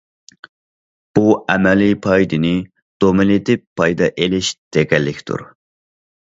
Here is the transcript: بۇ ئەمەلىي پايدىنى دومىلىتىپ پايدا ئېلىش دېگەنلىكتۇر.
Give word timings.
بۇ 1.17 1.25
ئەمەلىي 1.55 1.93
پايدىنى 2.05 2.53
دومىلىتىپ 3.05 3.63
پايدا 3.83 4.09
ئېلىش 4.25 4.51
دېگەنلىكتۇر. 4.79 5.47